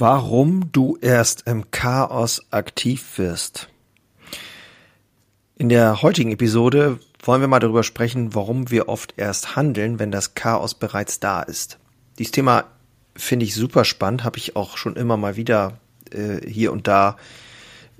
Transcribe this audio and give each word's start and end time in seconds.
Warum 0.00 0.70
du 0.70 0.96
erst 1.00 1.48
im 1.48 1.72
Chaos 1.72 2.46
aktiv 2.52 3.18
wirst. 3.18 3.68
In 5.56 5.68
der 5.68 6.02
heutigen 6.02 6.30
Episode 6.30 7.00
wollen 7.24 7.40
wir 7.40 7.48
mal 7.48 7.58
darüber 7.58 7.82
sprechen, 7.82 8.32
warum 8.32 8.70
wir 8.70 8.88
oft 8.88 9.14
erst 9.16 9.56
handeln, 9.56 9.98
wenn 9.98 10.12
das 10.12 10.34
Chaos 10.34 10.74
bereits 10.74 11.18
da 11.18 11.42
ist. 11.42 11.80
Dieses 12.16 12.30
Thema 12.30 12.66
finde 13.16 13.44
ich 13.44 13.56
super 13.56 13.84
spannend, 13.84 14.22
habe 14.22 14.38
ich 14.38 14.54
auch 14.54 14.76
schon 14.76 14.94
immer 14.94 15.16
mal 15.16 15.34
wieder 15.34 15.80
äh, 16.12 16.48
hier 16.48 16.70
und 16.70 16.86
da 16.86 17.16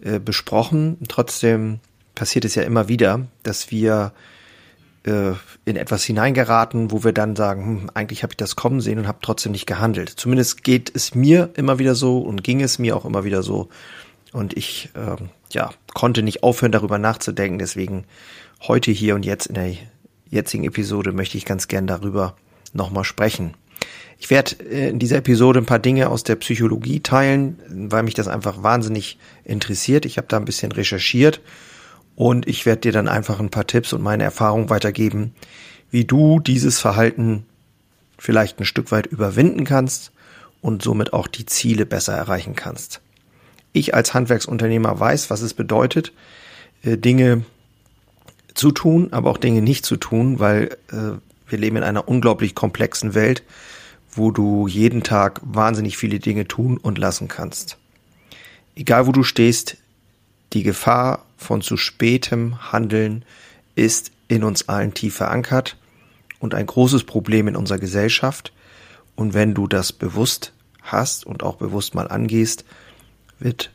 äh, 0.00 0.20
besprochen. 0.20 0.98
Trotzdem 1.08 1.80
passiert 2.14 2.44
es 2.44 2.54
ja 2.54 2.62
immer 2.62 2.86
wieder, 2.86 3.26
dass 3.42 3.72
wir 3.72 4.12
äh, 5.08 5.34
in 5.64 5.76
etwas 5.76 6.04
hineingeraten, 6.04 6.90
wo 6.90 7.02
wir 7.02 7.12
dann 7.12 7.34
sagen, 7.34 7.64
hm, 7.64 7.90
eigentlich 7.94 8.22
habe 8.22 8.32
ich 8.32 8.36
das 8.36 8.56
kommen 8.56 8.80
sehen 8.80 8.98
und 8.98 9.08
habe 9.08 9.18
trotzdem 9.22 9.52
nicht 9.52 9.66
gehandelt. 9.66 10.10
Zumindest 10.10 10.62
geht 10.62 10.94
es 10.94 11.14
mir 11.14 11.50
immer 11.54 11.78
wieder 11.78 11.94
so 11.94 12.18
und 12.18 12.44
ging 12.44 12.60
es 12.60 12.78
mir 12.78 12.96
auch 12.96 13.04
immer 13.04 13.24
wieder 13.24 13.42
so. 13.42 13.68
Und 14.32 14.56
ich 14.56 14.90
äh, 14.94 15.16
ja, 15.50 15.70
konnte 15.94 16.22
nicht 16.22 16.42
aufhören, 16.42 16.72
darüber 16.72 16.98
nachzudenken. 16.98 17.58
Deswegen 17.58 18.04
heute 18.66 18.90
hier 18.90 19.14
und 19.14 19.24
jetzt 19.24 19.46
in 19.46 19.54
der 19.54 19.74
jetzigen 20.28 20.64
Episode 20.64 21.12
möchte 21.12 21.38
ich 21.38 21.46
ganz 21.46 21.68
gern 21.68 21.86
darüber 21.86 22.36
nochmal 22.74 23.04
sprechen. 23.04 23.54
Ich 24.18 24.28
werde 24.28 24.56
äh, 24.64 24.90
in 24.90 24.98
dieser 24.98 25.16
Episode 25.16 25.60
ein 25.60 25.66
paar 25.66 25.78
Dinge 25.78 26.10
aus 26.10 26.22
der 26.22 26.36
Psychologie 26.36 27.00
teilen, 27.00 27.58
weil 27.68 28.02
mich 28.02 28.14
das 28.14 28.28
einfach 28.28 28.62
wahnsinnig 28.62 29.18
interessiert. 29.44 30.04
Ich 30.04 30.18
habe 30.18 30.28
da 30.28 30.36
ein 30.36 30.44
bisschen 30.44 30.72
recherchiert 30.72 31.40
und 32.18 32.48
ich 32.48 32.66
werde 32.66 32.80
dir 32.80 32.90
dann 32.90 33.06
einfach 33.06 33.38
ein 33.38 33.48
paar 33.48 33.68
Tipps 33.68 33.92
und 33.92 34.02
meine 34.02 34.24
Erfahrungen 34.24 34.70
weitergeben, 34.70 35.36
wie 35.92 36.04
du 36.04 36.40
dieses 36.40 36.80
Verhalten 36.80 37.46
vielleicht 38.18 38.58
ein 38.58 38.64
Stück 38.64 38.90
weit 38.90 39.06
überwinden 39.06 39.64
kannst 39.64 40.10
und 40.60 40.82
somit 40.82 41.12
auch 41.12 41.28
die 41.28 41.46
Ziele 41.46 41.86
besser 41.86 42.14
erreichen 42.14 42.56
kannst. 42.56 43.02
Ich 43.72 43.94
als 43.94 44.14
Handwerksunternehmer 44.14 44.98
weiß, 44.98 45.30
was 45.30 45.42
es 45.42 45.54
bedeutet, 45.54 46.12
äh, 46.82 46.98
Dinge 46.98 47.44
zu 48.52 48.72
tun, 48.72 49.12
aber 49.12 49.30
auch 49.30 49.38
Dinge 49.38 49.62
nicht 49.62 49.86
zu 49.86 49.96
tun, 49.96 50.40
weil 50.40 50.76
äh, 50.90 51.20
wir 51.46 51.58
leben 51.58 51.76
in 51.76 51.84
einer 51.84 52.08
unglaublich 52.08 52.56
komplexen 52.56 53.14
Welt, 53.14 53.44
wo 54.10 54.32
du 54.32 54.66
jeden 54.66 55.04
Tag 55.04 55.40
wahnsinnig 55.44 55.96
viele 55.96 56.18
Dinge 56.18 56.48
tun 56.48 56.78
und 56.78 56.98
lassen 56.98 57.28
kannst. 57.28 57.78
Egal 58.74 59.06
wo 59.06 59.12
du 59.12 59.22
stehst, 59.22 59.76
die 60.52 60.64
Gefahr 60.64 61.24
von 61.38 61.62
zu 61.62 61.78
spätem 61.78 62.72
Handeln 62.72 63.24
ist 63.74 64.10
in 64.26 64.44
uns 64.44 64.68
allen 64.68 64.92
tief 64.92 65.14
verankert 65.16 65.78
und 66.40 66.54
ein 66.54 66.66
großes 66.66 67.04
Problem 67.04 67.48
in 67.48 67.56
unserer 67.56 67.78
Gesellschaft. 67.78 68.52
Und 69.14 69.32
wenn 69.32 69.54
du 69.54 69.66
das 69.66 69.92
bewusst 69.92 70.52
hast 70.82 71.24
und 71.24 71.42
auch 71.42 71.56
bewusst 71.56 71.94
mal 71.94 72.08
angehst, 72.08 72.64
wird 73.38 73.70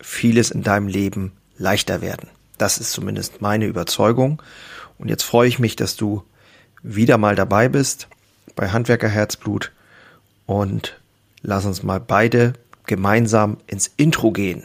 vieles 0.00 0.50
in 0.50 0.62
deinem 0.62 0.86
Leben 0.86 1.32
leichter 1.56 2.00
werden. 2.00 2.28
Das 2.58 2.78
ist 2.78 2.92
zumindest 2.92 3.40
meine 3.40 3.66
Überzeugung. 3.66 4.42
Und 4.98 5.08
jetzt 5.08 5.22
freue 5.22 5.48
ich 5.48 5.58
mich, 5.58 5.76
dass 5.76 5.96
du 5.96 6.22
wieder 6.82 7.18
mal 7.18 7.34
dabei 7.34 7.68
bist 7.68 8.08
bei 8.54 8.68
Handwerker 8.68 9.08
Herzblut 9.08 9.72
und 10.46 11.00
lass 11.42 11.64
uns 11.64 11.82
mal 11.82 12.00
beide 12.00 12.54
gemeinsam 12.86 13.58
ins 13.66 13.88
Intro 13.96 14.32
gehen. 14.32 14.64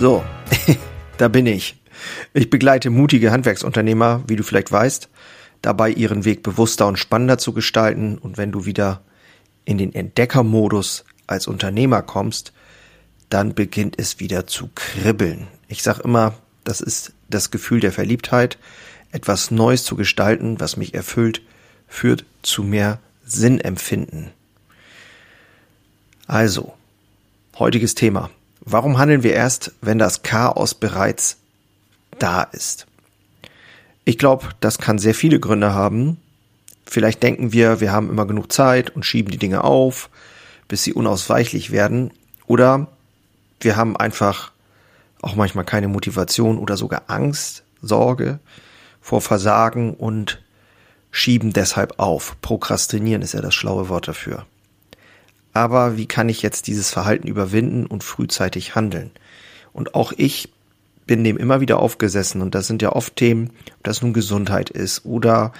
So, 0.00 0.24
da 1.18 1.26
bin 1.26 1.46
ich. 1.46 1.76
Ich 2.32 2.50
begleite 2.50 2.88
mutige 2.88 3.32
Handwerksunternehmer, 3.32 4.22
wie 4.28 4.36
du 4.36 4.44
vielleicht 4.44 4.70
weißt, 4.70 5.08
dabei 5.60 5.90
ihren 5.90 6.24
Weg 6.24 6.44
bewusster 6.44 6.86
und 6.86 7.00
spannender 7.00 7.38
zu 7.38 7.52
gestalten. 7.52 8.16
Und 8.16 8.38
wenn 8.38 8.52
du 8.52 8.64
wieder 8.64 9.02
in 9.64 9.76
den 9.76 9.92
Entdeckermodus 9.92 11.04
als 11.26 11.48
Unternehmer 11.48 12.02
kommst, 12.02 12.52
dann 13.28 13.54
beginnt 13.54 13.98
es 13.98 14.20
wieder 14.20 14.46
zu 14.46 14.70
kribbeln. 14.76 15.48
Ich 15.66 15.82
sag 15.82 15.98
immer, 15.98 16.34
das 16.62 16.80
ist 16.80 17.12
das 17.28 17.50
Gefühl 17.50 17.80
der 17.80 17.92
Verliebtheit. 17.92 18.56
Etwas 19.10 19.50
Neues 19.50 19.82
zu 19.84 19.96
gestalten, 19.96 20.60
was 20.60 20.76
mich 20.76 20.94
erfüllt, 20.94 21.42
führt 21.88 22.24
zu 22.42 22.62
mehr 22.62 23.00
Sinnempfinden. 23.26 24.30
Also, 26.28 26.74
heutiges 27.58 27.96
Thema. 27.96 28.30
Warum 28.70 28.98
handeln 28.98 29.22
wir 29.22 29.32
erst, 29.32 29.72
wenn 29.80 29.98
das 29.98 30.22
Chaos 30.22 30.74
bereits 30.74 31.38
da 32.18 32.42
ist? 32.42 32.86
Ich 34.04 34.18
glaube, 34.18 34.50
das 34.60 34.76
kann 34.76 34.98
sehr 34.98 35.14
viele 35.14 35.40
Gründe 35.40 35.72
haben. 35.72 36.18
Vielleicht 36.84 37.22
denken 37.22 37.54
wir, 37.54 37.80
wir 37.80 37.92
haben 37.92 38.10
immer 38.10 38.26
genug 38.26 38.52
Zeit 38.52 38.90
und 38.90 39.06
schieben 39.06 39.30
die 39.30 39.38
Dinge 39.38 39.64
auf, 39.64 40.10
bis 40.68 40.84
sie 40.84 40.92
unausweichlich 40.92 41.70
werden. 41.70 42.10
Oder 42.46 42.88
wir 43.58 43.76
haben 43.76 43.96
einfach 43.96 44.52
auch 45.22 45.34
manchmal 45.34 45.64
keine 45.64 45.88
Motivation 45.88 46.58
oder 46.58 46.76
sogar 46.76 47.04
Angst, 47.06 47.64
Sorge 47.80 48.38
vor 49.00 49.22
Versagen 49.22 49.94
und 49.94 50.42
schieben 51.10 51.54
deshalb 51.54 51.98
auf. 51.98 52.36
Prokrastinieren 52.42 53.22
ist 53.22 53.32
ja 53.32 53.40
das 53.40 53.54
schlaue 53.54 53.88
Wort 53.88 54.08
dafür 54.08 54.44
aber 55.58 55.96
wie 55.96 56.06
kann 56.06 56.28
ich 56.28 56.40
jetzt 56.40 56.68
dieses 56.68 56.90
Verhalten 56.90 57.26
überwinden 57.26 57.84
und 57.84 58.04
frühzeitig 58.04 58.76
handeln? 58.76 59.10
Und 59.72 59.96
auch 59.96 60.12
ich 60.16 60.50
bin 61.04 61.24
dem 61.24 61.36
immer 61.36 61.60
wieder 61.60 61.80
aufgesessen 61.80 62.42
und 62.42 62.54
das 62.54 62.68
sind 62.68 62.80
ja 62.80 62.92
oft 62.92 63.16
Themen, 63.16 63.50
ob 63.76 63.82
das 63.82 64.00
nun 64.00 64.12
Gesundheit 64.12 64.70
ist 64.70 65.04
oder 65.04 65.52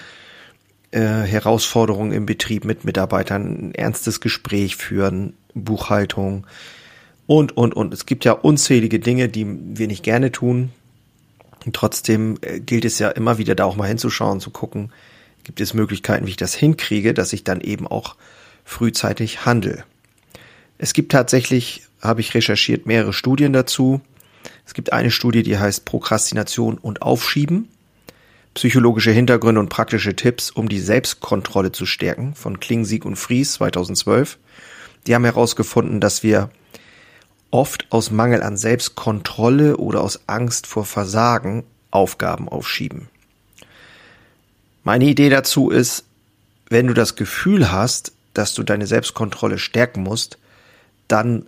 äh, 0.93 1.01
Herausforderungen 1.01 2.13
im 2.13 2.27
Betrieb 2.27 2.65
mit 2.65 2.85
Mitarbeitern, 2.85 3.71
ein 3.71 3.75
ernstes 3.75 4.21
Gespräch 4.21 4.77
führen, 4.77 5.35
Buchhaltung 5.55 6.47
und, 7.27 7.57
und, 7.57 7.75
und. 7.75 7.93
Es 7.93 8.07
gibt 8.07 8.25
ja 8.25 8.33
unzählige 8.33 9.01
Dinge, 9.01 9.29
die 9.29 9.47
wir 9.49 9.89
nicht 9.89 10.05
gerne 10.05 10.31
tun. 10.31 10.71
Und 11.67 11.75
trotzdem 11.75 12.39
äh, 12.43 12.61
gilt 12.61 12.85
es 12.85 13.01
ja 13.01 13.09
immer 13.09 13.39
wieder 13.39 13.57
da 13.57 13.65
auch 13.65 13.75
mal 13.75 13.89
hinzuschauen, 13.89 14.39
zu 14.39 14.51
gucken, 14.51 14.93
gibt 15.43 15.61
es 15.61 15.75
Möglichkeiten, 15.75 16.25
wie 16.27 16.31
ich 16.31 16.37
das 16.37 16.55
hinkriege, 16.55 17.15
dass 17.15 17.33
ich 17.33 17.43
dann 17.43 17.61
eben 17.61 17.89
auch 17.89 18.15
frühzeitig 18.69 19.47
handel. 19.47 19.85
Es 20.77 20.93
gibt 20.93 21.11
tatsächlich, 21.11 21.83
habe 22.03 22.21
ich 22.21 22.35
recherchiert, 22.35 22.87
mehrere 22.87 23.13
Studien 23.13 23.53
dazu. 23.53 24.01
Es 24.67 24.75
gibt 24.75 24.93
eine 24.93 25.11
Studie, 25.11 25.43
die 25.43 25.59
heißt 25.59 25.87
Prokrastination 25.87 26.77
und 26.77 27.03
Aufschieben. 27.03 27.69
Psychologische 28.53 29.11
Hintergründe 29.11 29.61
und 29.61 29.71
praktische 29.71 30.15
Tipps, 30.15 30.51
um 30.51 30.69
die 30.69 30.81
Selbstkontrolle 30.81 31.73
zu 31.73 31.87
stärken, 31.87 32.35
von 32.35 32.61
Klingsieg 32.61 33.05
und 33.05 33.17
Fries 33.17 33.55
2012. 33.55 34.39
Die 35.07 35.15
haben 35.15 35.25
herausgefunden, 35.25 36.01
dass 36.01 36.23
wir 36.23 36.51
oft 37.51 37.87
aus 37.91 38.11
Mangel 38.11 38.43
an 38.43 38.59
Selbstkontrolle 38.59 39.79
oder 39.79 40.03
aus 40.03 40.21
Angst 40.27 40.67
vor 40.67 40.85
Versagen 40.85 41.65
Aufgaben 41.91 42.49
aufschieben. 42.49 43.09
Meine 44.85 45.07
Idee 45.07 45.31
dazu 45.31 45.71
ist, 45.71 46.05
wenn 46.69 46.87
du 46.87 46.93
das 46.93 47.17
Gefühl 47.17 47.73
hast, 47.73 48.13
dass 48.39 48.55
du 48.55 48.63
deine 48.63 48.87
Selbstkontrolle 48.87 49.59
stärken 49.59 50.03
musst, 50.03 50.39
dann 51.09 51.47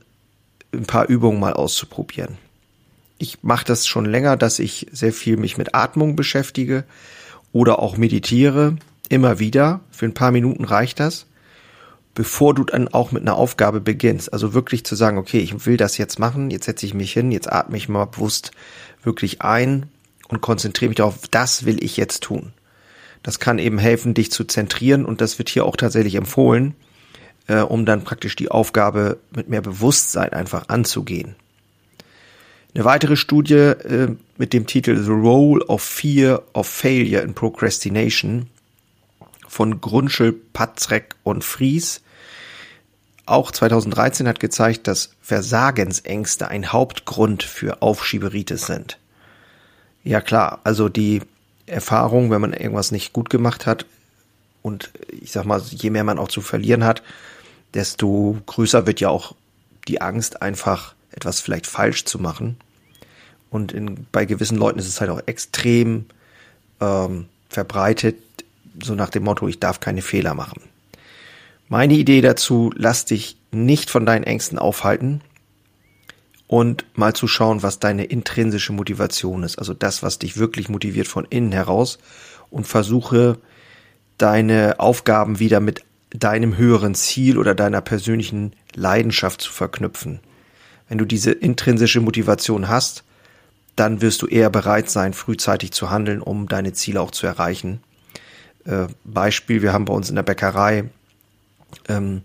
ein 0.72 0.86
paar 0.86 1.08
Übungen 1.08 1.38
mal 1.38 1.52
auszuprobieren. 1.52 2.36
Ich 3.18 3.42
mache 3.42 3.64
das 3.64 3.86
schon 3.86 4.06
länger, 4.06 4.36
dass 4.36 4.58
ich 4.58 4.88
sehr 4.90 5.12
viel 5.12 5.36
mich 5.36 5.56
mit 5.56 5.74
Atmung 5.74 6.16
beschäftige 6.16 6.84
oder 7.52 7.78
auch 7.78 7.96
meditiere. 7.96 8.76
Immer 9.08 9.38
wieder. 9.38 9.80
Für 9.90 10.06
ein 10.06 10.14
paar 10.14 10.32
Minuten 10.32 10.64
reicht 10.64 10.98
das. 10.98 11.26
Bevor 12.14 12.54
du 12.54 12.64
dann 12.64 12.88
auch 12.88 13.12
mit 13.12 13.22
einer 13.22 13.36
Aufgabe 13.36 13.80
beginnst. 13.80 14.32
Also 14.32 14.52
wirklich 14.52 14.84
zu 14.84 14.96
sagen, 14.96 15.18
okay, 15.18 15.38
ich 15.38 15.66
will 15.66 15.76
das 15.76 15.96
jetzt 15.96 16.18
machen, 16.18 16.50
jetzt 16.50 16.64
setze 16.64 16.86
ich 16.86 16.94
mich 16.94 17.12
hin, 17.12 17.30
jetzt 17.30 17.52
atme 17.52 17.76
ich 17.76 17.88
mal 17.88 18.06
bewusst 18.06 18.50
wirklich 19.02 19.42
ein 19.42 19.86
und 20.28 20.40
konzentriere 20.40 20.88
mich 20.88 20.96
darauf, 20.96 21.28
das 21.28 21.64
will 21.64 21.82
ich 21.84 21.96
jetzt 21.96 22.22
tun. 22.24 22.52
Das 23.22 23.38
kann 23.38 23.58
eben 23.58 23.78
helfen, 23.78 24.14
dich 24.14 24.30
zu 24.30 24.44
zentrieren 24.44 25.04
und 25.04 25.20
das 25.20 25.38
wird 25.38 25.48
hier 25.48 25.66
auch 25.66 25.76
tatsächlich 25.76 26.14
empfohlen, 26.14 26.74
äh, 27.46 27.60
um 27.60 27.84
dann 27.84 28.04
praktisch 28.04 28.36
die 28.36 28.50
Aufgabe 28.50 29.18
mit 29.34 29.48
mehr 29.48 29.60
Bewusstsein 29.62 30.32
einfach 30.32 30.68
anzugehen. 30.68 31.36
Eine 32.74 32.84
weitere 32.84 33.16
Studie 33.16 33.54
äh, 33.54 34.16
mit 34.38 34.52
dem 34.52 34.66
Titel 34.66 34.96
The 34.96 35.10
Role 35.10 35.64
of 35.66 35.82
Fear 35.82 36.42
of 36.54 36.66
Failure 36.66 37.22
in 37.22 37.34
Procrastination 37.34 38.48
von 39.48 39.80
Grunschel, 39.80 40.32
Patzreck 40.32 41.16
und 41.24 41.44
Fries 41.44 42.00
auch 43.30 43.52
2013 43.52 44.26
hat 44.26 44.40
gezeigt, 44.40 44.88
dass 44.88 45.10
Versagensängste 45.20 46.48
ein 46.48 46.72
Hauptgrund 46.72 47.44
für 47.44 47.80
Aufschieberitis 47.80 48.66
sind. 48.66 48.98
Ja 50.02 50.20
klar, 50.20 50.60
also 50.64 50.88
die 50.88 51.22
Erfahrung, 51.70 52.30
wenn 52.30 52.40
man 52.40 52.52
irgendwas 52.52 52.90
nicht 52.90 53.12
gut 53.12 53.30
gemacht 53.30 53.66
hat 53.66 53.86
und 54.62 54.90
ich 55.08 55.32
sag 55.32 55.44
mal, 55.44 55.62
je 55.70 55.90
mehr 55.90 56.04
man 56.04 56.18
auch 56.18 56.28
zu 56.28 56.40
verlieren 56.40 56.84
hat, 56.84 57.02
desto 57.74 58.38
größer 58.46 58.86
wird 58.86 59.00
ja 59.00 59.08
auch 59.08 59.34
die 59.88 60.00
Angst, 60.00 60.42
einfach 60.42 60.94
etwas 61.12 61.40
vielleicht 61.40 61.66
falsch 61.66 62.04
zu 62.04 62.18
machen. 62.18 62.56
Und 63.50 63.72
in, 63.72 64.06
bei 64.12 64.24
gewissen 64.24 64.58
Leuten 64.58 64.78
ist 64.78 64.88
es 64.88 65.00
halt 65.00 65.10
auch 65.10 65.22
extrem 65.26 66.06
ähm, 66.80 67.26
verbreitet, 67.48 68.16
so 68.82 68.94
nach 68.94 69.10
dem 69.10 69.24
Motto, 69.24 69.48
ich 69.48 69.58
darf 69.58 69.80
keine 69.80 70.02
Fehler 70.02 70.34
machen. 70.34 70.62
Meine 71.68 71.94
Idee 71.94 72.20
dazu, 72.20 72.72
lass 72.76 73.04
dich 73.04 73.36
nicht 73.50 73.90
von 73.90 74.06
deinen 74.06 74.24
Ängsten 74.24 74.58
aufhalten 74.58 75.20
und 76.50 76.84
mal 76.94 77.14
zu 77.14 77.28
schauen, 77.28 77.62
was 77.62 77.78
deine 77.78 78.06
intrinsische 78.06 78.72
Motivation 78.72 79.44
ist, 79.44 79.56
also 79.60 79.72
das, 79.72 80.02
was 80.02 80.18
dich 80.18 80.36
wirklich 80.36 80.68
motiviert 80.68 81.06
von 81.06 81.24
innen 81.30 81.52
heraus 81.52 82.00
und 82.50 82.66
versuche 82.66 83.38
deine 84.18 84.80
Aufgaben 84.80 85.38
wieder 85.38 85.60
mit 85.60 85.84
deinem 86.10 86.56
höheren 86.56 86.96
Ziel 86.96 87.38
oder 87.38 87.54
deiner 87.54 87.80
persönlichen 87.80 88.56
Leidenschaft 88.74 89.42
zu 89.42 89.52
verknüpfen. 89.52 90.18
Wenn 90.88 90.98
du 90.98 91.04
diese 91.04 91.30
intrinsische 91.30 92.00
Motivation 92.00 92.66
hast, 92.66 93.04
dann 93.76 94.00
wirst 94.00 94.20
du 94.20 94.26
eher 94.26 94.50
bereit 94.50 94.90
sein, 94.90 95.12
frühzeitig 95.12 95.70
zu 95.70 95.88
handeln, 95.90 96.20
um 96.20 96.48
deine 96.48 96.72
Ziele 96.72 97.00
auch 97.00 97.12
zu 97.12 97.28
erreichen. 97.28 97.80
Äh, 98.64 98.88
Beispiel, 99.04 99.62
wir 99.62 99.72
haben 99.72 99.84
bei 99.84 99.94
uns 99.94 100.10
in 100.10 100.16
der 100.16 100.24
Bäckerei 100.24 100.90
ähm, 101.88 102.22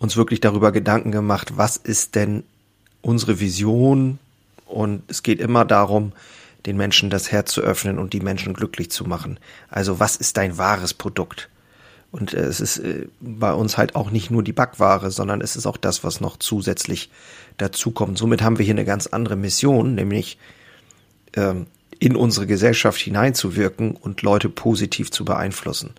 uns 0.00 0.16
wirklich 0.16 0.40
darüber 0.40 0.72
Gedanken 0.72 1.12
gemacht, 1.12 1.52
was 1.56 1.76
ist 1.76 2.16
denn 2.16 2.42
unsere 3.04 3.40
Vision? 3.40 4.18
Und 4.66 5.02
es 5.08 5.22
geht 5.22 5.40
immer 5.40 5.64
darum, 5.64 6.12
den 6.66 6.76
Menschen 6.76 7.10
das 7.10 7.30
Herz 7.30 7.52
zu 7.52 7.60
öffnen 7.60 7.98
und 7.98 8.12
die 8.12 8.20
Menschen 8.20 8.54
glücklich 8.54 8.90
zu 8.90 9.04
machen. 9.04 9.38
Also 9.68 10.00
was 10.00 10.16
ist 10.16 10.36
dein 10.36 10.56
wahres 10.58 10.94
Produkt? 10.94 11.48
Und 12.10 12.32
äh, 12.32 12.40
es 12.40 12.60
ist 12.60 12.78
äh, 12.78 13.08
bei 13.20 13.52
uns 13.52 13.76
halt 13.76 13.94
auch 13.96 14.10
nicht 14.10 14.30
nur 14.30 14.42
die 14.42 14.52
Backware, 14.52 15.10
sondern 15.10 15.40
es 15.40 15.56
ist 15.56 15.66
auch 15.66 15.76
das, 15.76 16.04
was 16.04 16.20
noch 16.20 16.38
zusätzlich 16.38 17.10
dazukommt. 17.58 18.18
Somit 18.18 18.42
haben 18.42 18.58
wir 18.58 18.64
hier 18.64 18.74
eine 18.74 18.84
ganz 18.84 19.06
andere 19.06 19.36
Mission, 19.36 19.94
nämlich 19.94 20.38
ähm, 21.36 21.66
in 21.98 22.16
unsere 22.16 22.46
Gesellschaft 22.46 23.00
hineinzuwirken 23.00 23.96
und 23.96 24.22
Leute 24.22 24.48
positiv 24.48 25.10
zu 25.10 25.24
beeinflussen. 25.24 25.94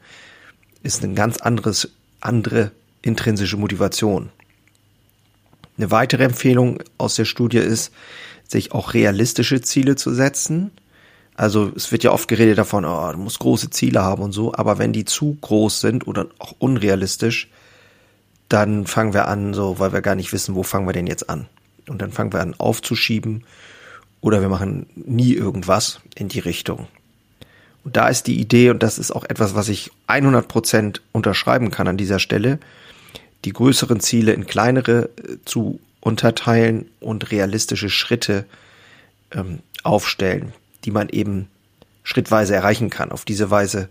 Ist 0.83 1.03
ein 1.03 1.15
ganz 1.15 1.37
anderes 1.37 1.89
andere 2.21 2.71
intrinsische 3.01 3.57
Motivation. 3.57 4.29
Eine 5.77 5.91
weitere 5.91 6.23
Empfehlung 6.23 6.81
aus 6.97 7.15
der 7.15 7.25
Studie 7.25 7.57
ist, 7.57 7.91
sich 8.47 8.71
auch 8.71 8.93
realistische 8.93 9.61
Ziele 9.61 9.95
zu 9.95 10.13
setzen. 10.13 10.71
Also 11.35 11.71
es 11.75 11.91
wird 11.91 12.03
ja 12.03 12.11
oft 12.11 12.27
geredet 12.27 12.57
davon, 12.57 12.85
oh, 12.85 13.11
du 13.11 13.17
musst 13.17 13.39
große 13.39 13.69
Ziele 13.69 14.01
haben 14.01 14.23
und 14.23 14.31
so, 14.31 14.53
aber 14.53 14.77
wenn 14.77 14.93
die 14.93 15.03
zu 15.03 15.37
groß 15.41 15.81
sind 15.81 16.07
oder 16.07 16.27
auch 16.39 16.53
unrealistisch, 16.59 17.49
dann 18.47 18.87
fangen 18.87 19.13
wir 19.13 19.27
an, 19.27 19.53
so, 19.53 19.79
weil 19.79 19.91
wir 19.91 20.01
gar 20.01 20.15
nicht 20.15 20.31
wissen, 20.31 20.55
wo 20.55 20.63
fangen 20.63 20.87
wir 20.87 20.93
denn 20.93 21.07
jetzt 21.07 21.29
an. 21.29 21.47
Und 21.89 22.01
dann 22.01 22.11
fangen 22.11 22.31
wir 22.31 22.41
an 22.41 22.55
aufzuschieben 22.57 23.43
oder 24.21 24.41
wir 24.41 24.49
machen 24.49 24.87
nie 24.95 25.33
irgendwas 25.33 25.99
in 26.15 26.29
die 26.29 26.39
Richtung. 26.39 26.87
Und 27.83 27.97
da 27.97 28.07
ist 28.07 28.27
die 28.27 28.39
Idee, 28.39 28.71
und 28.71 28.81
das 28.81 28.97
ist 28.97 29.11
auch 29.11 29.25
etwas, 29.25 29.53
was 29.55 29.69
ich 29.69 29.91
100 30.07 30.47
Prozent 30.47 31.01
unterschreiben 31.11 31.69
kann 31.69 31.87
an 31.87 31.97
dieser 31.97 32.19
Stelle, 32.19 32.59
die 33.45 33.53
größeren 33.53 33.99
Ziele 33.99 34.33
in 34.33 34.45
kleinere 34.45 35.09
äh, 35.17 35.37
zu 35.45 35.79
unterteilen 36.01 36.89
und 36.99 37.31
realistische 37.31 37.89
Schritte 37.89 38.45
ähm, 39.31 39.59
aufstellen, 39.83 40.53
die 40.83 40.91
man 40.91 41.09
eben 41.09 41.47
schrittweise 42.03 42.55
erreichen 42.55 42.89
kann. 42.89 43.11
Auf 43.11 43.25
diese 43.25 43.49
Weise 43.49 43.89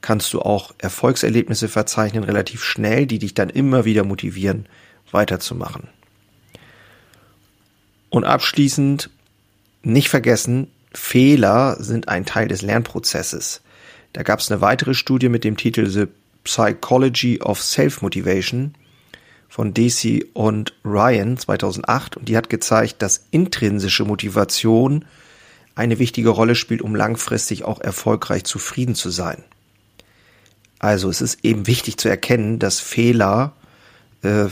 kannst 0.00 0.32
du 0.32 0.40
auch 0.40 0.72
Erfolgserlebnisse 0.78 1.68
verzeichnen, 1.68 2.22
relativ 2.22 2.62
schnell, 2.62 3.06
die 3.06 3.18
dich 3.18 3.34
dann 3.34 3.50
immer 3.50 3.84
wieder 3.84 4.04
motivieren, 4.04 4.66
weiterzumachen. 5.10 5.88
Und 8.10 8.24
abschließend 8.24 9.10
nicht 9.82 10.08
vergessen, 10.08 10.68
Fehler 10.92 11.76
sind 11.80 12.08
ein 12.08 12.24
Teil 12.24 12.48
des 12.48 12.62
Lernprozesses. 12.62 13.62
Da 14.12 14.22
gab 14.22 14.40
es 14.40 14.50
eine 14.50 14.60
weitere 14.60 14.94
Studie 14.94 15.28
mit 15.28 15.44
dem 15.44 15.56
Titel 15.56 15.86
The 15.86 16.06
Psychology 16.44 17.40
of 17.40 17.60
Self-Motivation 17.60 18.74
von 19.48 19.74
Deci 19.74 20.26
und 20.34 20.74
Ryan 20.84 21.38
2008 21.38 22.16
und 22.16 22.28
die 22.28 22.36
hat 22.36 22.50
gezeigt, 22.50 23.02
dass 23.02 23.24
intrinsische 23.30 24.04
Motivation 24.04 25.04
eine 25.74 25.98
wichtige 25.98 26.28
Rolle 26.28 26.54
spielt, 26.54 26.82
um 26.82 26.94
langfristig 26.94 27.64
auch 27.64 27.80
erfolgreich 27.80 28.44
zufrieden 28.44 28.94
zu 28.94 29.10
sein. 29.10 29.42
Also 30.78 31.08
es 31.08 31.20
ist 31.20 31.44
eben 31.44 31.66
wichtig 31.66 31.96
zu 31.96 32.08
erkennen, 32.08 32.58
dass 32.58 32.80
Fehler 32.80 33.52
äh, 34.22 34.46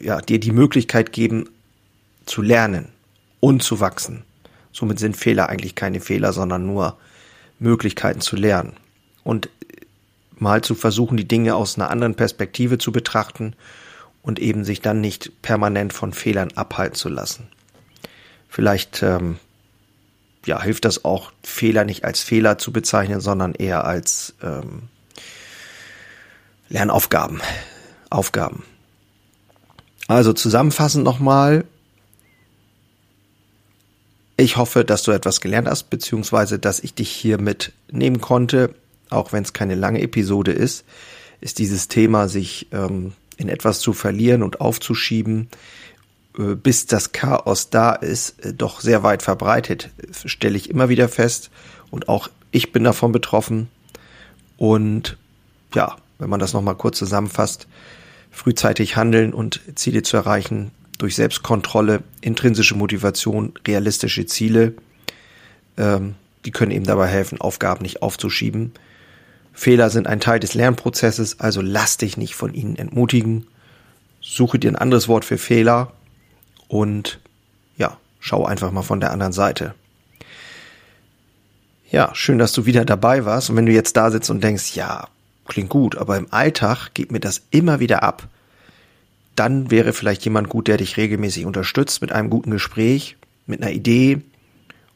ja, 0.00 0.20
dir 0.20 0.38
die 0.38 0.52
Möglichkeit 0.52 1.12
geben 1.12 1.48
zu 2.26 2.42
lernen 2.42 2.88
und 3.40 3.62
zu 3.62 3.80
wachsen. 3.80 4.24
Somit 4.72 4.98
sind 4.98 5.16
Fehler 5.16 5.48
eigentlich 5.48 5.74
keine 5.74 6.00
Fehler, 6.00 6.32
sondern 6.32 6.66
nur 6.66 6.98
Möglichkeiten 7.58 8.20
zu 8.20 8.36
lernen. 8.36 8.74
Und 9.24 9.48
mal 10.38 10.62
zu 10.62 10.74
versuchen, 10.74 11.16
die 11.16 11.28
Dinge 11.28 11.54
aus 11.54 11.76
einer 11.76 11.90
anderen 11.90 12.14
Perspektive 12.14 12.78
zu 12.78 12.92
betrachten 12.92 13.54
und 14.22 14.38
eben 14.38 14.64
sich 14.64 14.80
dann 14.80 15.00
nicht 15.00 15.42
permanent 15.42 15.92
von 15.92 16.12
Fehlern 16.12 16.52
abhalten 16.54 16.94
zu 16.94 17.08
lassen. 17.08 17.48
Vielleicht 18.48 19.02
ähm, 19.02 19.38
ja, 20.46 20.62
hilft 20.62 20.84
das 20.84 21.04
auch, 21.04 21.32
Fehler 21.42 21.84
nicht 21.84 22.04
als 22.04 22.20
Fehler 22.20 22.58
zu 22.58 22.72
bezeichnen, 22.72 23.20
sondern 23.20 23.54
eher 23.54 23.84
als 23.84 24.34
ähm, 24.42 24.82
Lernaufgaben. 26.68 27.40
Aufgaben. 28.08 28.64
Also 30.08 30.32
zusammenfassend 30.32 31.04
nochmal, 31.04 31.64
ich 34.36 34.56
hoffe, 34.56 34.84
dass 34.84 35.04
du 35.04 35.12
etwas 35.12 35.40
gelernt 35.40 35.68
hast, 35.68 35.90
beziehungsweise 35.90 36.58
dass 36.58 36.80
ich 36.80 36.94
dich 36.94 37.10
hier 37.10 37.40
mitnehmen 37.40 38.20
konnte, 38.20 38.74
auch 39.10 39.32
wenn 39.32 39.44
es 39.44 39.52
keine 39.52 39.76
lange 39.76 40.00
Episode 40.00 40.50
ist, 40.50 40.84
ist 41.40 41.58
dieses 41.58 41.86
Thema, 41.86 42.28
sich 42.28 42.66
ähm, 42.72 43.12
in 43.40 43.48
etwas 43.48 43.80
zu 43.80 43.92
verlieren 43.92 44.42
und 44.42 44.60
aufzuschieben, 44.60 45.48
äh, 46.38 46.54
bis 46.54 46.86
das 46.86 47.12
Chaos 47.12 47.70
da 47.70 47.92
ist, 47.92 48.44
äh, 48.44 48.52
doch 48.52 48.80
sehr 48.80 49.02
weit 49.02 49.22
verbreitet, 49.22 49.90
stelle 50.24 50.56
ich 50.56 50.70
immer 50.70 50.88
wieder 50.88 51.08
fest. 51.08 51.50
Und 51.90 52.08
auch 52.08 52.28
ich 52.50 52.72
bin 52.72 52.84
davon 52.84 53.12
betroffen. 53.12 53.68
Und 54.56 55.16
ja, 55.74 55.96
wenn 56.18 56.30
man 56.30 56.40
das 56.40 56.52
nochmal 56.52 56.76
kurz 56.76 56.98
zusammenfasst, 56.98 57.66
frühzeitig 58.30 58.96
handeln 58.96 59.32
und 59.32 59.60
Ziele 59.74 60.02
zu 60.02 60.16
erreichen, 60.16 60.70
durch 60.98 61.14
Selbstkontrolle, 61.14 62.02
intrinsische 62.20 62.74
Motivation, 62.74 63.54
realistische 63.66 64.26
Ziele. 64.26 64.74
Ähm, 65.78 66.14
die 66.44 66.50
können 66.50 66.72
eben 66.72 66.84
dabei 66.84 67.06
helfen, 67.06 67.40
Aufgaben 67.40 67.82
nicht 67.82 68.02
aufzuschieben. 68.02 68.72
Fehler 69.52 69.90
sind 69.90 70.06
ein 70.06 70.20
Teil 70.20 70.40
des 70.40 70.54
Lernprozesses, 70.54 71.40
also 71.40 71.60
lass 71.60 71.96
dich 71.96 72.16
nicht 72.16 72.34
von 72.34 72.54
ihnen 72.54 72.76
entmutigen. 72.76 73.46
Suche 74.20 74.58
dir 74.58 74.70
ein 74.70 74.76
anderes 74.76 75.08
Wort 75.08 75.24
für 75.24 75.38
Fehler 75.38 75.92
und 76.68 77.20
ja, 77.76 77.96
schau 78.20 78.44
einfach 78.44 78.70
mal 78.70 78.82
von 78.82 79.00
der 79.00 79.10
anderen 79.10 79.32
Seite. 79.32 79.74
Ja, 81.90 82.14
schön, 82.14 82.38
dass 82.38 82.52
du 82.52 82.66
wieder 82.66 82.84
dabei 82.84 83.24
warst. 83.24 83.50
Und 83.50 83.56
wenn 83.56 83.66
du 83.66 83.72
jetzt 83.72 83.96
da 83.96 84.10
sitzt 84.10 84.30
und 84.30 84.44
denkst, 84.44 84.76
ja, 84.76 85.08
klingt 85.48 85.70
gut, 85.70 85.96
aber 85.96 86.16
im 86.16 86.32
Alltag 86.32 86.90
geht 86.94 87.10
mir 87.10 87.20
das 87.20 87.42
immer 87.50 87.80
wieder 87.80 88.02
ab, 88.04 88.28
dann 89.34 89.70
wäre 89.70 89.92
vielleicht 89.92 90.24
jemand 90.24 90.48
gut, 90.48 90.68
der 90.68 90.76
dich 90.76 90.96
regelmäßig 90.96 91.46
unterstützt 91.46 92.00
mit 92.00 92.12
einem 92.12 92.30
guten 92.30 92.50
Gespräch, 92.50 93.16
mit 93.46 93.62
einer 93.62 93.72
Idee 93.72 94.22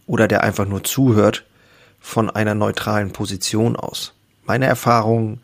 oder 0.06 0.28
der 0.28 0.44
einfach 0.44 0.66
nur 0.66 0.84
zuhört 0.84 1.44
von 2.00 2.30
einer 2.30 2.54
neutralen 2.54 3.12
Position 3.12 3.74
aus. 3.74 4.13
Meine 4.46 4.66
Erfahrungen 4.66 5.40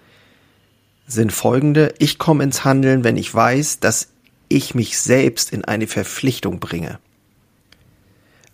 sind 1.06 1.32
folgende. 1.32 1.94
Ich 1.98 2.18
komme 2.18 2.44
ins 2.44 2.64
Handeln, 2.64 3.04
wenn 3.04 3.16
ich 3.16 3.34
weiß, 3.34 3.80
dass 3.80 4.08
ich 4.48 4.74
mich 4.74 4.98
selbst 4.98 5.52
in 5.52 5.64
eine 5.64 5.86
Verpflichtung 5.86 6.60
bringe. 6.60 6.98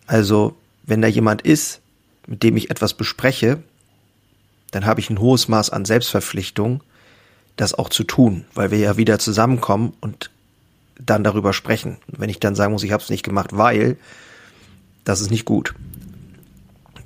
Also, 0.06 0.56
wenn 0.84 1.02
da 1.02 1.08
jemand 1.08 1.42
ist, 1.42 1.80
mit 2.26 2.42
dem 2.42 2.56
ich 2.56 2.70
etwas 2.70 2.94
bespreche, 2.94 3.62
dann 4.70 4.86
habe 4.86 5.00
ich 5.00 5.10
ein 5.10 5.20
hohes 5.20 5.48
Maß 5.48 5.70
an 5.70 5.84
Selbstverpflichtung, 5.84 6.82
das 7.56 7.74
auch 7.74 7.88
zu 7.88 8.04
tun, 8.04 8.44
weil 8.54 8.70
wir 8.70 8.78
ja 8.78 8.96
wieder 8.96 9.18
zusammenkommen 9.18 9.94
und 10.00 10.30
dann 10.98 11.24
darüber 11.24 11.52
sprechen. 11.52 11.98
Wenn 12.06 12.30
ich 12.30 12.40
dann 12.40 12.54
sagen 12.54 12.72
muss, 12.72 12.82
ich 12.82 12.92
habe 12.92 13.02
es 13.02 13.10
nicht 13.10 13.22
gemacht, 13.22 13.56
weil, 13.56 13.96
das 15.04 15.20
ist 15.20 15.30
nicht 15.30 15.44
gut. 15.44 15.74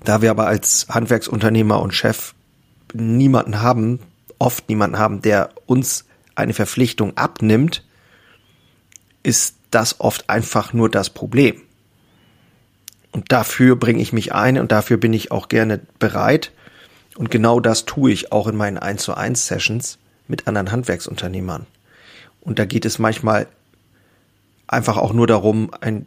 Da 0.04 0.22
wir 0.22 0.30
aber 0.30 0.46
als 0.46 0.86
Handwerksunternehmer 0.88 1.80
und 1.80 1.94
Chef 1.94 2.34
niemanden 2.94 3.60
haben, 3.60 4.00
oft 4.38 4.68
niemanden 4.68 4.98
haben, 4.98 5.22
der 5.22 5.50
uns 5.66 6.06
eine 6.34 6.54
Verpflichtung 6.54 7.16
abnimmt, 7.16 7.84
ist 9.22 9.56
das 9.70 10.00
oft 10.00 10.28
einfach 10.30 10.72
nur 10.72 10.90
das 10.90 11.10
Problem. 11.10 11.60
Und 13.12 13.32
dafür 13.32 13.76
bringe 13.76 14.00
ich 14.00 14.12
mich 14.12 14.32
ein 14.32 14.58
und 14.58 14.72
dafür 14.72 14.96
bin 14.96 15.12
ich 15.12 15.30
auch 15.30 15.48
gerne 15.48 15.80
bereit. 15.98 16.52
Und 17.16 17.30
genau 17.30 17.60
das 17.60 17.84
tue 17.84 18.12
ich 18.12 18.32
auch 18.32 18.46
in 18.46 18.56
meinen 18.56 18.78
1 18.78 19.02
zu 19.02 19.14
1 19.14 19.46
Sessions 19.46 19.98
mit 20.28 20.46
anderen 20.46 20.70
Handwerksunternehmern. 20.70 21.66
Und 22.40 22.58
da 22.58 22.64
geht 22.64 22.84
es 22.84 22.98
manchmal 22.98 23.48
einfach 24.66 24.96
auch 24.96 25.12
nur 25.12 25.26
darum, 25.26 25.70
ein 25.80 26.06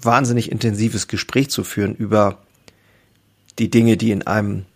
wahnsinnig 0.00 0.50
intensives 0.50 1.08
Gespräch 1.08 1.50
zu 1.50 1.64
führen 1.64 1.94
über 1.94 2.38
die 3.58 3.70
Dinge, 3.70 3.96
die 3.96 4.12
in 4.12 4.26
einem 4.26 4.66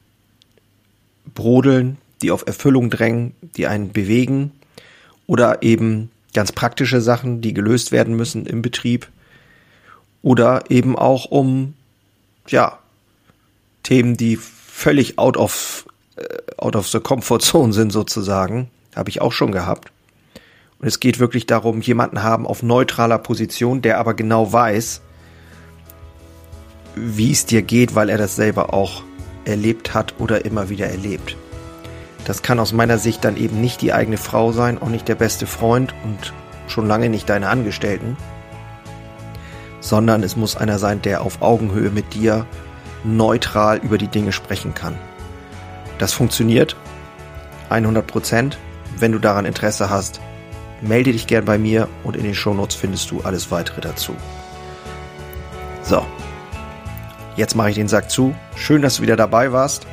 brodeln, 1.35 1.99
die 2.23 2.31
auf 2.31 2.45
Erfüllung 2.47 2.91
drängen, 2.91 3.35
die 3.57 3.67
einen 3.67 3.93
bewegen 3.93 4.53
oder 5.27 5.63
eben 5.63 6.11
ganz 6.35 6.53
praktische 6.53 7.01
Sachen, 7.01 7.41
die 7.41 7.55
gelöst 7.55 7.93
werden 7.93 8.15
müssen 8.17 8.47
im 8.47 8.63
Betrieb 8.63 9.09
oder 10.23 10.65
eben 10.71 10.97
auch 10.97 11.27
um 11.27 11.75
ja 12.49 12.79
Themen, 13.83 14.17
die 14.17 14.37
völlig 14.37 15.19
out 15.19 15.37
of 15.37 15.87
äh, 16.17 16.23
out 16.59 16.77
of 16.77 16.89
the 16.89 17.01
comfort 17.01 17.41
zone 17.41 17.73
sind 17.73 17.93
sozusagen, 17.93 18.71
habe 18.95 19.11
ich 19.11 19.21
auch 19.21 19.33
schon 19.33 19.53
gehabt. 19.53 19.91
Und 20.79 20.89
es 20.89 21.01
geht 21.01 21.19
wirklich 21.19 21.47
darum, 21.47 21.81
jemanden 21.83 22.23
haben 22.23 22.47
auf 22.47 22.63
neutraler 22.63 23.19
Position, 23.19 23.83
der 23.83 23.99
aber 23.99 24.15
genau 24.15 24.53
weiß, 24.53 25.03
wie 26.97 27.31
es 27.31 27.47
dir 27.47 27.63
geht, 27.63 27.95
weil 27.95 28.09
er 28.09 28.19
das 28.19 28.37
selber 28.37 28.73
auch 28.73 29.03
erlebt 29.51 29.95
hat 29.95 30.15
oder 30.19 30.45
immer 30.45 30.69
wieder 30.69 30.89
erlebt. 30.89 31.37
Das 32.25 32.43
kann 32.43 32.59
aus 32.59 32.73
meiner 32.73 32.99
Sicht 32.99 33.25
dann 33.25 33.37
eben 33.37 33.61
nicht 33.61 33.83
die 33.83 33.93
eigene 33.93 34.17
Frau 34.17 34.53
sein, 34.53 34.81
auch 34.81 34.89
nicht 34.89 35.09
der 35.09 35.15
beste 35.15 35.47
Freund 35.47 35.95
und 36.05 36.33
schon 36.69 36.87
lange 36.87 37.09
nicht 37.09 37.29
deine 37.29 37.49
Angestellten, 37.49 38.17
sondern 39.81 40.23
es 40.23 40.37
muss 40.37 40.57
einer 40.57 40.79
sein, 40.79 41.03
der 41.03 41.23
auf 41.23 41.43
Augenhöhe 41.43 41.91
mit 41.91 42.15
dir 42.15 42.47
neutral 43.05 43.79
über 43.79 43.99
die 43.99 44.09
Dinge 44.09 44.33
sprechen 44.33 44.75
kann. 44.75 44.97
Das 45.99 46.13
funktioniert 46.13 46.77
100 47.71 48.07
Prozent. 48.07 48.59
Wenn 48.99 49.13
du 49.13 49.19
daran 49.19 49.47
Interesse 49.47 49.89
hast, 49.91 50.21
melde 50.81 51.13
dich 51.13 51.27
gern 51.27 51.45
bei 51.45 51.59
mir 51.59 51.89
und 52.05 52.17
in 52.17 52.25
den 52.25 52.35
Shownotes 52.35 52.77
findest 52.77 53.11
du 53.11 53.21
alles 53.23 53.51
weitere 53.51 53.81
dazu. 53.81 54.15
So, 55.83 56.05
jetzt 57.41 57.57
mache 57.57 57.71
ich 57.71 57.77
den 57.77 57.89
Sack 57.89 58.11
zu. 58.11 58.35
Schön, 58.55 58.83
dass 58.83 58.97
du 58.97 59.03
wieder 59.03 59.17
dabei 59.17 59.51
warst 59.51 59.87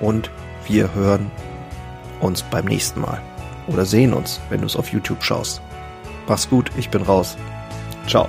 und 0.00 0.30
wir 0.68 0.94
hören 0.94 1.30
uns 2.20 2.42
beim 2.42 2.66
nächsten 2.66 3.00
Mal. 3.00 3.20
Oder 3.66 3.86
sehen 3.86 4.12
uns, 4.12 4.40
wenn 4.50 4.60
du 4.60 4.66
es 4.66 4.76
auf 4.76 4.92
YouTube 4.92 5.24
schaust. 5.24 5.62
Mach's 6.28 6.48
gut, 6.48 6.70
ich 6.76 6.90
bin 6.90 7.02
raus. 7.02 7.36
Ciao. 8.06 8.28